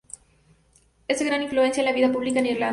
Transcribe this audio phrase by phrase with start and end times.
[1.07, 2.69] Es de gran influencia en la vida pública en Irlanda.